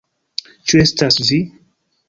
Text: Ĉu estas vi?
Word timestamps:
Ĉu 0.71 0.81
estas 0.85 1.21
vi? 1.31 1.39